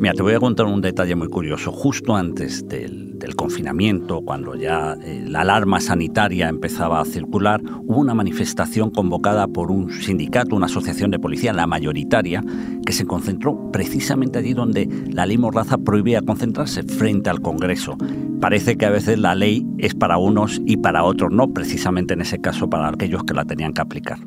Mira, 0.00 0.14
te 0.14 0.22
voy 0.22 0.32
a 0.32 0.40
contar 0.40 0.64
un 0.64 0.80
detalle 0.80 1.14
muy 1.14 1.28
curioso. 1.28 1.72
Justo 1.72 2.16
antes 2.16 2.66
del, 2.66 3.08
confinamiento, 3.36 4.22
cuando 4.22 4.54
ya 4.54 4.96
eh, 5.02 5.24
la 5.28 5.42
alarma 5.42 5.78
sanitaria 5.78 6.48
empezaba 6.48 7.00
a 7.00 7.04
circular, 7.04 7.60
hubo 7.84 8.00
una 8.00 8.14
manifestación 8.14 8.90
convocada 8.90 9.46
por 9.46 9.70
un 9.70 9.90
sindicato, 9.92 10.56
una 10.56 10.66
asociación 10.66 11.10
de 11.10 11.18
policía, 11.18 11.52
la 11.52 11.66
mayoritaria, 11.66 12.42
que 12.84 12.92
se 12.92 13.04
concentró 13.06 13.70
precisamente 13.70 14.38
allí 14.38 14.54
donde 14.54 14.88
la 15.12 15.26
ley 15.26 15.36
Mordaza 15.36 15.76
prohibía 15.76 16.22
concentrarse, 16.22 16.82
frente 16.82 17.28
al 17.28 17.40
Congreso. 17.42 17.98
Parece 18.40 18.76
que 18.76 18.86
a 18.86 18.90
veces 18.90 19.18
la 19.18 19.34
ley 19.34 19.66
es 19.76 19.94
para 19.94 20.16
unos 20.16 20.60
y 20.64 20.78
para 20.78 21.04
otros 21.04 21.30
no, 21.30 21.52
precisamente 21.52 22.14
en 22.14 22.22
ese 22.22 22.40
caso 22.40 22.70
para 22.70 22.88
aquellos 22.88 23.24
que 23.24 23.34
la 23.34 23.44
tenían 23.44 23.74
que 23.74 23.82
aplicar. 23.82 24.18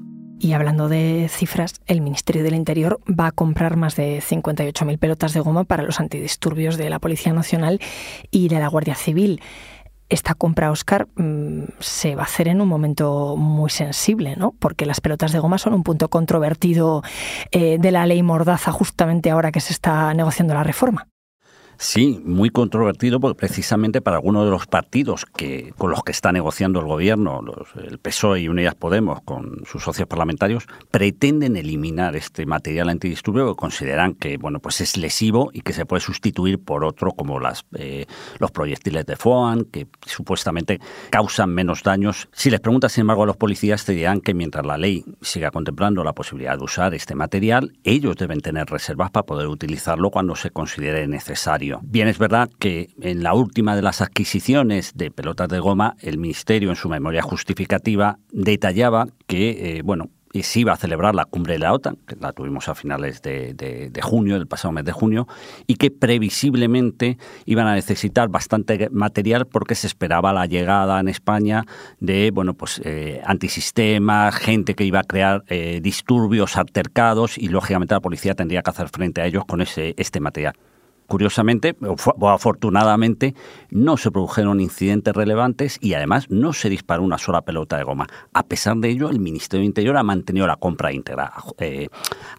Y 0.43 0.51
hablando 0.51 0.89
de 0.89 1.29
cifras, 1.29 1.79
el 1.85 2.01
Ministerio 2.01 2.43
del 2.43 2.53
Interior 2.53 2.99
va 3.07 3.27
a 3.27 3.31
comprar 3.31 3.77
más 3.77 3.95
de 3.95 4.19
58.000 4.21 4.99
pelotas 4.99 5.31
de 5.31 5.39
goma 5.39 5.63
para 5.63 5.83
los 5.83 6.01
antidisturbios 6.01 6.75
de 6.75 6.89
la 6.89 6.99
Policía 6.99 7.31
Nacional 7.31 7.79
y 8.29 8.49
de 8.49 8.59
la 8.59 8.67
Guardia 8.67 8.95
Civil. 8.95 9.41
Esta 10.09 10.33
compra, 10.33 10.69
Oscar, 10.69 11.07
mm, 11.15 11.63
se 11.79 12.15
va 12.15 12.23
a 12.23 12.25
hacer 12.25 12.49
en 12.49 12.59
un 12.59 12.67
momento 12.67 13.37
muy 13.37 13.69
sensible, 13.69 14.35
¿no? 14.35 14.53
Porque 14.59 14.85
las 14.85 14.99
pelotas 14.99 15.31
de 15.31 15.39
goma 15.39 15.57
son 15.57 15.75
un 15.75 15.83
punto 15.83 16.09
controvertido 16.09 17.03
eh, 17.51 17.77
de 17.79 17.91
la 17.91 18.05
ley 18.05 18.21
Mordaza 18.21 18.73
justamente 18.73 19.31
ahora 19.31 19.53
que 19.53 19.61
se 19.61 19.71
está 19.71 20.13
negociando 20.13 20.53
la 20.55 20.63
reforma. 20.63 21.07
Sí, 21.77 22.21
muy 22.23 22.49
controvertido 22.49 23.19
porque 23.19 23.37
precisamente 23.37 24.01
para 24.01 24.17
algunos 24.17 24.45
de 24.45 24.51
los 24.51 24.67
partidos 24.67 25.25
que 25.25 25.73
con 25.77 25.91
los 25.91 26.03
que 26.03 26.11
está 26.11 26.31
negociando 26.31 26.79
el 26.79 26.85
gobierno, 26.85 27.41
el 27.75 27.97
PSOE 27.99 28.41
y 28.41 28.47
Unidas 28.47 28.75
Podemos 28.75 29.21
con 29.21 29.63
sus 29.65 29.83
socios 29.83 30.07
parlamentarios, 30.07 30.65
pretenden 30.91 31.55
eliminar 31.55 32.15
este 32.15 32.45
material 32.45 32.89
antidisturbio 32.89 33.53
que 33.53 33.59
consideran 33.59 34.13
que 34.13 34.37
bueno 34.37 34.59
pues 34.59 34.81
es 34.81 34.97
lesivo 34.97 35.49
y 35.53 35.61
que 35.61 35.73
se 35.73 35.85
puede 35.85 36.01
sustituir 36.01 36.59
por 36.59 36.85
otro 36.85 37.11
como 37.11 37.39
las 37.39 37.65
eh, 37.73 38.05
los 38.39 38.51
proyectiles 38.51 39.05
de 39.05 39.15
FOAN 39.15 39.65
que 39.65 39.87
supuestamente 40.05 40.79
causan 41.09 41.49
menos 41.49 41.83
daños. 41.83 42.29
Si 42.31 42.49
les 42.49 42.59
preguntas 42.59 42.91
sin 42.91 43.01
embargo 43.01 43.23
a 43.23 43.27
los 43.27 43.37
policías 43.37 43.85
te 43.85 43.93
dirán 43.93 44.21
que 44.21 44.33
mientras 44.33 44.65
la 44.65 44.77
ley 44.77 45.03
siga 45.21 45.51
contemplando 45.51 46.03
la 46.03 46.13
posibilidad 46.13 46.57
de 46.57 46.63
usar 46.63 46.93
este 46.93 47.15
material, 47.15 47.73
ellos 47.83 48.15
deben 48.15 48.41
tener 48.41 48.67
reservas 48.67 49.11
para 49.11 49.25
poder 49.25 49.47
utilizarlo 49.47 50.09
cuando 50.09 50.35
se 50.35 50.51
considere 50.51 51.07
necesario. 51.07 51.62
Bien, 51.83 52.07
es 52.07 52.17
verdad 52.17 52.49
que 52.59 52.89
en 53.01 53.23
la 53.23 53.33
última 53.33 53.75
de 53.75 53.81
las 53.81 54.01
adquisiciones 54.01 54.93
de 54.95 55.11
pelotas 55.11 55.49
de 55.49 55.59
goma, 55.59 55.95
el 56.01 56.17
Ministerio 56.17 56.69
en 56.69 56.75
su 56.75 56.89
memoria 56.89 57.21
justificativa 57.21 58.19
detallaba 58.31 59.07
que, 59.27 59.77
eh, 59.77 59.81
bueno, 59.83 60.09
se 60.41 60.61
iba 60.61 60.73
a 60.73 60.77
celebrar 60.77 61.13
la 61.13 61.25
cumbre 61.25 61.53
de 61.53 61.59
la 61.59 61.73
OTAN, 61.73 61.97
que 62.07 62.15
la 62.15 62.31
tuvimos 62.31 62.67
a 62.67 62.73
finales 62.73 63.21
de, 63.21 63.91
junio, 64.01 64.33
del 64.33 64.47
pasado 64.47 64.71
mes 64.71 64.83
de 64.83 64.91
junio, 64.91 65.27
y 65.67 65.75
que 65.75 65.91
previsiblemente 65.91 67.19
iban 67.45 67.67
a 67.67 67.75
necesitar 67.75 68.29
bastante 68.29 68.89
material 68.91 69.45
porque 69.45 69.75
se 69.75 69.85
esperaba 69.85 70.33
la 70.33 70.47
llegada 70.47 70.99
en 70.99 71.07
España 71.07 71.65
de 71.99 72.31
bueno 72.31 72.55
pues 72.55 72.81
eh, 72.83 73.21
gente 74.31 74.73
que 74.73 74.85
iba 74.85 74.99
a 74.99 75.03
crear 75.03 75.43
eh, 75.47 75.79
disturbios 75.83 76.57
altercados 76.57 77.37
y 77.37 77.49
lógicamente 77.49 77.93
la 77.93 78.01
policía 78.01 78.33
tendría 78.33 78.63
que 78.63 78.71
hacer 78.71 78.89
frente 78.89 79.21
a 79.21 79.27
ellos 79.27 79.45
con 79.45 79.61
ese, 79.61 79.93
este 79.97 80.19
material. 80.19 80.55
Curiosamente, 81.07 81.75
o 81.81 82.29
afortunadamente, 82.29 83.35
no 83.69 83.97
se 83.97 84.11
produjeron 84.11 84.61
incidentes 84.61 85.13
relevantes 85.13 85.77
y 85.81 85.93
además 85.93 86.29
no 86.29 86.53
se 86.53 86.69
disparó 86.69 87.03
una 87.03 87.17
sola 87.17 87.41
pelota 87.41 87.77
de 87.77 87.83
goma. 87.83 88.07
A 88.33 88.43
pesar 88.43 88.77
de 88.77 88.89
ello, 88.89 89.09
el 89.09 89.19
Ministerio 89.19 89.61
de 89.61 89.67
Interior 89.67 89.97
ha 89.97 90.03
mantenido 90.03 90.47
la 90.47 90.55
compra 90.55 90.91
íntegra. 90.91 91.33
Eh, 91.59 91.89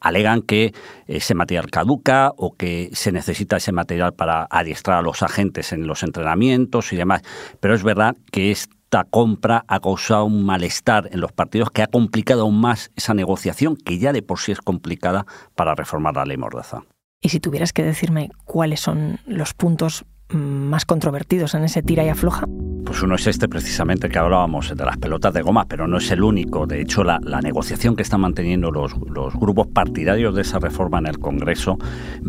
alegan 0.00 0.42
que 0.42 0.74
ese 1.06 1.34
material 1.34 1.70
caduca 1.70 2.32
o 2.36 2.56
que 2.56 2.90
se 2.92 3.12
necesita 3.12 3.56
ese 3.56 3.72
material 3.72 4.14
para 4.14 4.46
adiestrar 4.50 4.98
a 4.98 5.02
los 5.02 5.22
agentes 5.22 5.72
en 5.72 5.86
los 5.86 6.02
entrenamientos 6.02 6.92
y 6.92 6.96
demás. 6.96 7.22
Pero 7.60 7.74
es 7.74 7.82
verdad 7.82 8.16
que 8.30 8.50
esta 8.50 9.04
compra 9.04 9.64
ha 9.68 9.80
causado 9.80 10.24
un 10.24 10.44
malestar 10.44 11.08
en 11.12 11.20
los 11.20 11.32
partidos 11.32 11.70
que 11.70 11.82
ha 11.82 11.86
complicado 11.86 12.42
aún 12.42 12.60
más 12.60 12.90
esa 12.96 13.14
negociación 13.14 13.76
que 13.76 13.98
ya 13.98 14.12
de 14.12 14.22
por 14.22 14.38
sí 14.38 14.52
es 14.52 14.60
complicada 14.60 15.26
para 15.54 15.74
reformar 15.74 16.14
la 16.14 16.24
ley 16.24 16.36
Mordaza. 16.36 16.82
Y 17.24 17.30
si 17.30 17.40
tuvieras 17.40 17.72
que 17.72 17.82
decirme 17.82 18.28
cuáles 18.44 18.80
son 18.80 19.18
los 19.26 19.54
puntos 19.54 20.04
más 20.28 20.84
controvertidos 20.84 21.54
en 21.54 21.64
ese 21.64 21.82
tira 21.82 22.04
y 22.04 22.10
afloja? 22.10 22.46
Pues 22.94 23.02
uno 23.02 23.16
es 23.16 23.26
este 23.26 23.48
precisamente 23.48 24.08
que 24.08 24.20
hablábamos 24.20 24.72
de 24.72 24.84
las 24.84 24.96
pelotas 24.98 25.34
de 25.34 25.42
goma, 25.42 25.66
pero 25.66 25.88
no 25.88 25.96
es 25.96 26.12
el 26.12 26.22
único. 26.22 26.64
De 26.64 26.80
hecho, 26.80 27.02
la, 27.02 27.18
negociación 27.18 27.96
que 27.96 28.02
están 28.02 28.20
manteniendo 28.20 28.70
los, 28.70 28.94
grupos 29.34 29.66
partidarios 29.66 30.32
de 30.36 30.42
esa 30.42 30.60
reforma 30.60 31.00
en 31.00 31.06
el 31.06 31.18
Congreso 31.18 31.76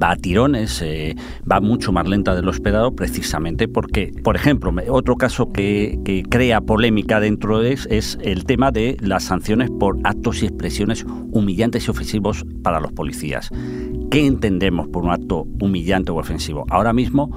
va 0.01 0.09
a 0.09 0.15
tirones, 0.15 0.81
eh, 0.81 1.15
va 1.49 1.59
mucho 1.59 1.91
más 1.91 2.07
lenta 2.07 2.33
de 2.33 2.41
lo 2.41 2.49
esperado, 2.49 2.95
precisamente 2.95 3.67
porque, 3.67 4.11
por 4.23 4.35
ejemplo, 4.35 4.73
otro 4.89 5.17
caso 5.17 5.51
que, 5.51 5.99
crea 6.31 6.61
polémica 6.61 7.19
dentro 7.19 7.59
de 7.59 7.73
es, 7.73 7.87
es 7.91 8.17
el 8.23 8.45
tema 8.45 8.71
de 8.71 8.97
las 9.01 9.25
sanciones 9.25 9.69
por 9.69 9.99
actos 10.03 10.41
y 10.41 10.47
expresiones 10.47 11.05
humillantes 11.29 11.85
y 11.85 11.91
ofensivos 11.91 12.43
para 12.63 12.79
los 12.79 12.91
policías. 12.91 13.51
¿Qué 14.09 14.25
entendemos 14.25 14.87
por 14.87 15.03
un 15.03 15.11
acto 15.11 15.45
humillante 15.61 16.11
o 16.11 16.15
ofensivo? 16.15 16.65
Ahora 16.71 16.91
mismo 16.91 17.29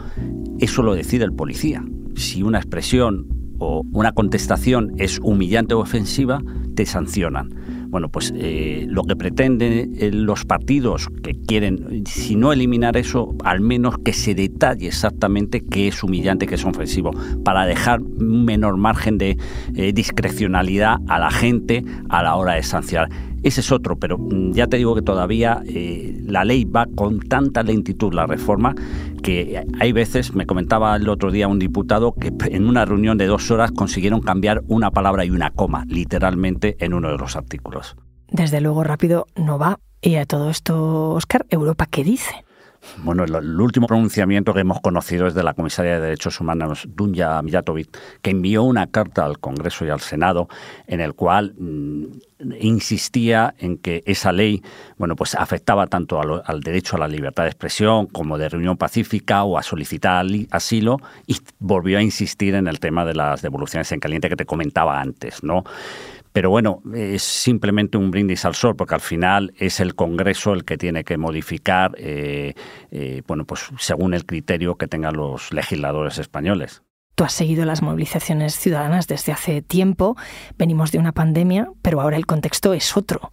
eso 0.61 0.83
lo 0.83 0.95
decide 0.95 1.27
el 1.27 1.35
policía. 1.35 1.85
Si 2.19 2.43
una 2.43 2.59
expresión 2.59 3.27
o 3.59 3.83
una 3.93 4.13
contestación 4.13 4.93
es 4.99 5.21
humillante 5.23 5.75
o 5.75 5.81
ofensiva, 5.81 6.43
te 6.75 6.85
sancionan. 6.85 7.51
Bueno, 7.91 8.11
pues 8.11 8.35
eh, 8.37 8.85
lo 8.87 9.05
que 9.05 9.17
pretenden 9.17 9.95
eh, 9.99 10.11
los 10.13 10.45
partidos 10.45 11.09
que 11.23 11.33
quieren, 11.33 12.05
si 12.07 12.37
no 12.37 12.53
eliminar 12.53 12.97
eso, 12.97 13.35
al 13.45 13.61
menos 13.61 13.97
que 14.05 14.13
se 14.13 14.35
detalle 14.35 14.89
exactamente 14.89 15.65
qué 15.65 15.89
es 15.89 16.03
humillante, 16.03 16.47
qué 16.47 16.57
es 16.57 16.65
ofensivo, 16.67 17.13
para 17.45 17.65
dejar 17.65 18.03
un 18.03 18.45
menor 18.45 18.77
margen 18.77 19.17
de 19.17 19.39
eh, 19.75 19.93
discrecionalidad 19.95 20.99
a 21.09 21.19
la 21.19 21.31
gente 21.31 21.83
a 22.11 22.23
la 22.23 22.35
hora 22.35 22.55
de 22.55 22.63
sancionar. 22.63 23.09
Ese 23.43 23.61
es 23.61 23.73
otro, 23.73 23.97
pero 23.97 24.19
mm, 24.19 24.53
ya 24.53 24.67
te 24.67 24.77
digo 24.77 24.95
que 24.95 25.03
todavía 25.03 25.63
la 26.25 26.45
ley 26.45 26.65
va 26.65 26.87
con 26.95 27.21
tanta 27.21 27.63
lentitud, 27.63 28.13
la 28.13 28.27
reforma, 28.27 28.75
que 29.23 29.65
hay 29.81 29.93
veces, 29.93 30.35
me 30.35 30.47
comentaba 30.47 30.97
el 30.97 31.09
otro 31.09 31.31
día 31.31 31.49
un 31.49 31.59
diputado, 31.59 32.13
que 32.13 32.33
en 32.51 32.69
una 32.69 32.85
reunión 32.85 33.19
de 33.19 33.27
dos 33.27 33.51
horas 33.51 33.73
consiguieron 33.73 34.21
cambiar 34.21 34.63
una 34.69 34.91
palabra 34.91 35.25
y 35.25 35.31
una 35.31 35.51
coma, 35.51 35.85
literalmente, 35.87 36.77
en 36.81 36.95
uno 36.95 37.11
de 37.11 37.19
los 37.19 37.37
artículos. 37.37 37.97
Desde 38.31 38.61
luego 38.61 38.85
rápido 38.85 39.27
no 39.37 39.59
va. 39.59 39.81
Y 40.01 40.17
a 40.17 40.27
todo 40.27 40.51
esto, 40.51 41.11
Oscar, 41.11 41.47
¿Europa 41.51 41.87
qué 41.87 42.05
dice? 42.05 42.45
Bueno, 42.99 43.25
el, 43.25 43.61
último 43.61 43.87
pronunciamiento 43.87 44.55
que 44.55 44.61
hemos 44.61 44.81
conocido 44.81 45.27
es 45.27 45.35
de 45.35 45.43
la 45.43 45.55
comisaria 45.55 45.95
de 45.95 46.01
Derechos 46.01 46.41
Humanos, 46.41 46.87
Dunja 46.89 47.41
Mijatovic, 47.43 47.97
que 48.23 48.31
envió 48.31 48.63
una 48.63 48.87
carta 48.87 49.25
al 49.25 49.39
Congreso 49.39 49.85
y 49.85 49.91
al 49.91 50.01
Senado 50.01 50.49
en 50.87 51.01
el 51.01 51.15
cual 51.15 51.55
mm, 51.59 52.05
insistía 52.61 53.55
en 53.59 53.79
que 53.79 54.03
esa 54.07 54.33
ley, 54.33 54.63
bueno, 54.97 55.17
pues 55.17 55.35
afectaba 55.35 55.87
tanto 55.87 56.21
al 56.21 56.61
derecho 56.61 56.97
a 56.97 57.01
la 57.01 57.09
libertad 57.09 57.45
de 57.45 57.51
expresión 57.51 58.07
como 58.07 58.39
de 58.39 58.49
reunión 58.49 58.77
pacífica 58.77 59.45
o 59.45 59.59
a 59.59 59.63
solicitar 59.63 60.09
asilo 60.51 60.99
y 61.27 61.37
volvió 61.59 61.99
a 61.99 62.03
insistir 62.03 62.55
en 62.55 62.69
el 62.69 62.81
tema 62.81 63.05
de 63.05 63.15
las 63.15 63.43
devoluciones 63.43 63.91
en 63.93 64.01
caliente 64.01 64.29
que 64.29 64.37
te 64.37 64.47
comentaba 64.47 65.01
antes, 65.01 65.43
¿no? 65.43 65.65
Pero 66.39 66.51
bueno, 66.51 66.83
es 66.95 67.25
simplemente 67.25 67.99
un 67.99 68.13
brindis 68.13 68.45
al 68.45 68.55
sol, 68.55 68.77
porque 68.77 68.95
al 68.95 69.01
final 69.01 69.53
es 69.59 69.81
el 69.81 69.97
Congreso 69.97 70.53
el 70.53 70.65
que 70.65 70.79
tiene 70.79 71.03
que 71.03 71.19
modificar, 71.19 71.97
eh, 71.99 72.55
eh, 72.93 73.23
bueno, 73.27 73.45
pues 73.45 73.69
según 73.81 74.15
el 74.15 74.25
criterio 74.25 74.77
que 74.77 74.87
tengan 74.87 75.17
los 75.17 75.53
legisladores 75.53 76.17
españoles. 76.19 76.85
Tú 77.17 77.25
has 77.25 77.33
seguido 77.33 77.65
las 77.65 77.83
movilizaciones 77.83 78.57
ciudadanas 78.57 79.09
desde 79.09 79.33
hace 79.33 79.63
tiempo, 79.63 80.17
venimos 80.57 80.93
de 80.93 81.01
una 81.01 81.11
pandemia, 81.11 81.73
pero 81.83 82.01
ahora 82.01 82.17
el 82.17 82.27
contexto 82.27 82.73
es 82.73 82.97
otro. 82.97 83.33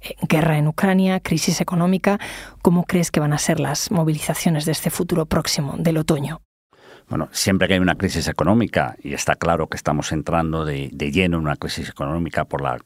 Eh, 0.00 0.14
guerra 0.28 0.56
en 0.56 0.68
Ucrania, 0.68 1.18
crisis 1.18 1.60
económica, 1.60 2.20
¿cómo 2.62 2.84
crees 2.84 3.10
que 3.10 3.18
van 3.18 3.32
a 3.32 3.38
ser 3.38 3.58
las 3.58 3.90
movilizaciones 3.90 4.64
de 4.64 4.70
este 4.70 4.90
futuro 4.90 5.26
próximo, 5.26 5.74
del 5.76 5.96
otoño? 5.96 6.40
Bueno, 7.06 7.28
siempre 7.32 7.68
que 7.68 7.74
hay 7.74 7.80
una 7.80 7.96
crisis 7.96 8.28
económica, 8.28 8.96
y 9.02 9.12
está 9.12 9.34
claro 9.34 9.66
que 9.66 9.76
estamos 9.76 10.10
entrando 10.10 10.64
de, 10.64 10.88
lleno 10.88 11.36
en 11.36 11.42
una 11.42 11.56
crisis 11.56 11.90
económica 11.90 12.46
por 12.46 12.62
la, 12.62 12.78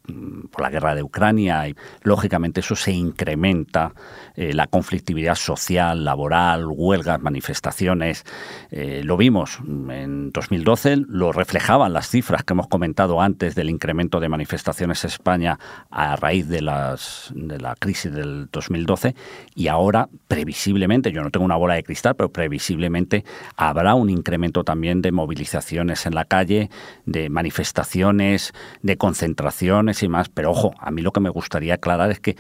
por 0.51 0.61
la 0.61 0.71
guerra 0.71 0.97
de 0.97 1.05
Ucrania, 1.05 1.69
y 1.69 1.77
lógicamente 2.03 2.61
eso 2.61 2.75
se 2.75 2.91
incrementa, 2.91 3.93
eh, 4.35 4.53
la 4.53 4.67
conflictividad 4.67 5.37
social, 5.37 6.05
laboral, 6.05 6.67
huelgas, 6.67 7.21
manifestaciones. 7.21 8.25
Eh, 8.71 9.03
lo 9.05 9.17
vimos 9.17 9.61
en 9.61 10.31
2012, 10.31 10.97
lo 11.09 11.31
reflejaban 11.31 11.93
las 11.93 12.09
cifras 12.09 12.43
que 12.43 12.55
hemos 12.55 12.67
comentado 12.67 13.21
antes 13.21 13.55
del 13.55 13.71
incremento 13.71 14.19
de 14.19 14.29
manifestaciones 14.29 15.05
en 15.05 15.11
España 15.11 15.59
a 15.91 16.17
raíz 16.17 16.49
de, 16.49 16.63
las, 16.63 17.33
de 17.37 17.61
la 17.61 17.77
crisis 17.77 18.13
del 18.13 18.49
2012, 18.51 19.15
y 19.55 19.69
ahora, 19.69 20.09
previsiblemente, 20.27 21.13
yo 21.13 21.23
no 21.23 21.31
tengo 21.31 21.45
una 21.45 21.57
bola 21.57 21.75
de 21.75 21.85
cristal, 21.85 22.17
pero 22.17 22.33
previsiblemente 22.33 23.25
habrá 23.57 23.95
un 23.95 24.08
incremento 24.11 24.65
también 24.65 25.03
de 25.03 25.13
movilizaciones 25.13 26.07
en 26.07 26.15
la 26.15 26.25
calle, 26.25 26.71
de 27.07 27.29
manifestaciones, 27.31 28.53
de 28.83 28.97
concentraciones 28.97 30.03
y 30.03 30.09
más. 30.09 30.29
Pero 30.29 30.51
ojo, 30.51 30.73
a 30.79 30.91
mí 30.91 31.03
lo 31.03 31.13
que 31.13 31.21
me 31.21 31.31
gustaría 31.31 31.75
aclarar 31.75 32.11
es 32.11 32.21
que 32.21 32.37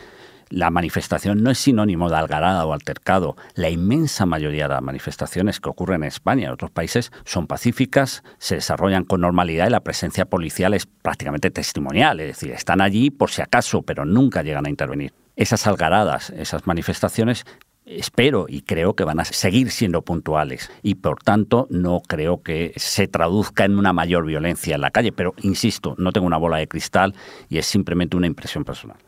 la 0.51 0.71
manifestación 0.71 1.43
no 1.43 1.51
es 1.51 1.59
sinónimo 1.59 2.09
de 2.09 2.17
algarada 2.17 2.65
o 2.65 2.73
altercado. 2.73 3.37
La 3.55 3.69
inmensa 3.69 4.25
mayoría 4.25 4.69
de 4.69 4.75
las 4.75 4.83
manifestaciones 4.83 5.61
que 5.61 5.69
ocurren 5.69 6.03
en 6.03 6.09
España 6.09 6.43
y 6.43 6.45
en 6.47 6.53
otros 6.53 6.71
países 6.71 7.13
son 7.25 7.47
pacíficas, 7.47 8.23
se 8.39 8.57
desarrollan 8.57 9.05
con 9.05 9.21
normalidad 9.21 9.67
y 9.67 9.71
la 9.71 9.81
presencia 9.81 10.25
policial 10.25 10.75
es 10.75 10.87
prácticamente 10.87 11.51
testimonial, 11.51 12.21
es 12.21 12.29
decir, 12.29 12.53
están 12.53 12.81
allí 12.81 13.11
por 13.11 13.31
si 13.31 13.43
acaso, 13.43 13.83
pero 13.83 14.05
nunca 14.05 14.43
llegan 14.43 14.67
a 14.67 14.71
intervenir. 14.71 15.13
Esas 15.37 15.67
algaradas, 15.67 16.31
esas 16.31 16.67
manifestaciones 16.67 17.45
espero 17.89 18.47
y 18.49 18.63
creo 18.63 18.95
que 18.95 19.05
van 19.05 19.21
a 19.21 19.25
seguir 19.25 19.71
siendo 19.71 20.03
puntuales 20.03 20.71
y 20.83 20.97
por 20.97 21.23
tanto 21.23 21.67
no 21.71 22.01
creo 22.07 22.43
que 22.43 22.73
se 22.77 23.09
traduzca 23.09 23.65
en 23.65 23.79
una 23.79 23.93
mayor 23.93 24.27
violencia 24.27 24.75
en 24.75 24.81
la 24.81 24.91
calle, 24.91 25.13
pero 25.13 25.35
insisto, 25.43 25.95
no 25.99 26.13
tengo 26.13 26.27
una 26.27 26.37
bola 26.37 26.59
de 26.59 26.69
cristal 26.69 27.15
y 27.49 27.59
es 27.59 27.67
simplemente 27.67 28.17
una 28.17 28.27
impresión 28.27 28.65
personal. 28.65 28.99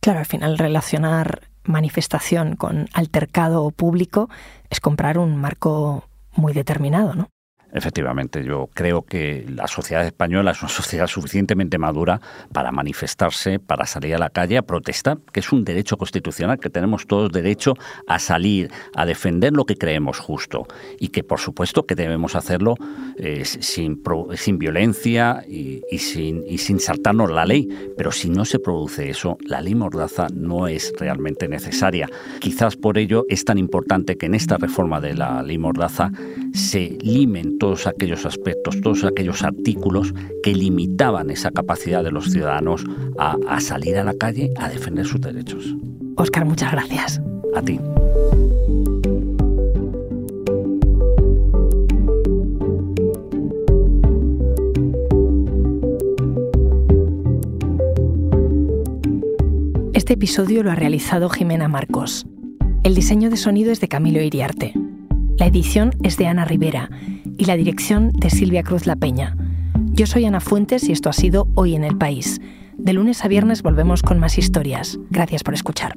Claro, 0.00 0.20
al 0.20 0.26
final 0.26 0.58
relacionar 0.58 1.48
manifestación 1.64 2.56
con 2.56 2.88
altercado 2.92 3.70
público 3.70 4.28
es 4.70 4.80
comprar 4.80 5.18
un 5.18 5.36
marco 5.36 6.04
muy 6.34 6.52
determinado, 6.52 7.14
¿no? 7.14 7.28
Efectivamente, 7.72 8.42
yo 8.44 8.70
creo 8.72 9.02
que 9.02 9.44
la 9.48 9.66
sociedad 9.66 10.06
española 10.06 10.52
es 10.52 10.62
una 10.62 10.70
sociedad 10.70 11.06
suficientemente 11.06 11.76
madura 11.76 12.20
para 12.52 12.72
manifestarse, 12.72 13.58
para 13.58 13.84
salir 13.84 14.14
a 14.14 14.18
la 14.18 14.30
calle 14.30 14.56
a 14.56 14.62
protestar, 14.62 15.18
que 15.32 15.40
es 15.40 15.52
un 15.52 15.64
derecho 15.64 15.98
constitucional, 15.98 16.58
que 16.58 16.70
tenemos 16.70 17.06
todos 17.06 17.30
derecho 17.30 17.74
a 18.06 18.18
salir, 18.18 18.70
a 18.94 19.04
defender 19.04 19.52
lo 19.52 19.66
que 19.66 19.76
creemos 19.76 20.18
justo 20.18 20.66
y 20.98 21.08
que 21.08 21.22
por 21.22 21.40
supuesto 21.40 21.84
que 21.84 21.94
debemos 21.94 22.36
hacerlo 22.36 22.74
eh, 23.18 23.44
sin, 23.44 24.02
sin 24.34 24.58
violencia 24.58 25.44
y, 25.46 25.82
sin, 25.98 26.44
y 26.46 26.58
sin 26.58 26.80
saltarnos 26.80 27.30
la 27.30 27.44
ley. 27.44 27.68
Pero 27.98 28.12
si 28.12 28.30
no 28.30 28.46
se 28.46 28.58
produce 28.58 29.10
eso, 29.10 29.36
la 29.42 29.60
ley 29.60 29.74
Mordaza 29.74 30.28
no 30.32 30.68
es 30.68 30.94
realmente 30.98 31.48
necesaria. 31.48 32.08
Quizás 32.40 32.76
por 32.76 32.96
ello 32.96 33.26
es 33.28 33.44
tan 33.44 33.58
importante 33.58 34.16
que 34.16 34.26
en 34.26 34.34
esta 34.34 34.56
reforma 34.56 35.00
de 35.00 35.14
la 35.14 35.42
ley 35.42 35.58
Mordaza 35.58 36.10
se 36.54 36.96
limen 37.02 37.57
todos 37.58 37.86
aquellos 37.86 38.24
aspectos, 38.24 38.80
todos 38.80 39.04
aquellos 39.04 39.42
artículos 39.42 40.14
que 40.42 40.54
limitaban 40.54 41.30
esa 41.30 41.50
capacidad 41.50 42.02
de 42.02 42.12
los 42.12 42.30
ciudadanos 42.30 42.84
a, 43.18 43.36
a 43.48 43.60
salir 43.60 43.96
a 43.98 44.04
la 44.04 44.14
calle 44.14 44.50
a 44.56 44.68
defender 44.68 45.06
sus 45.06 45.20
derechos. 45.20 45.74
Oscar, 46.16 46.44
muchas 46.44 46.72
gracias. 46.72 47.20
A 47.54 47.62
ti. 47.62 47.78
Este 59.94 60.14
episodio 60.14 60.62
lo 60.62 60.70
ha 60.70 60.74
realizado 60.74 61.28
Jimena 61.28 61.68
Marcos. 61.68 62.26
El 62.82 62.94
diseño 62.94 63.28
de 63.30 63.36
sonido 63.36 63.72
es 63.72 63.80
de 63.80 63.88
Camilo 63.88 64.22
Iriarte. 64.22 64.72
La 65.36 65.46
edición 65.46 65.90
es 66.02 66.16
de 66.16 66.26
Ana 66.26 66.44
Rivera 66.44 66.90
y 67.38 67.46
la 67.46 67.56
dirección 67.56 68.10
de 68.10 68.28
Silvia 68.28 68.62
Cruz 68.62 68.86
La 68.86 68.96
Peña. 68.96 69.36
Yo 69.92 70.06
soy 70.06 70.26
Ana 70.26 70.40
Fuentes 70.40 70.88
y 70.88 70.92
esto 70.92 71.08
ha 71.08 71.14
sido 71.14 71.48
Hoy 71.54 71.74
en 71.74 71.84
el 71.84 71.96
País. 71.96 72.40
De 72.76 72.92
lunes 72.92 73.24
a 73.24 73.28
viernes 73.28 73.62
volvemos 73.62 74.02
con 74.02 74.18
más 74.18 74.36
historias. 74.36 74.98
Gracias 75.10 75.42
por 75.42 75.54
escuchar. 75.54 75.96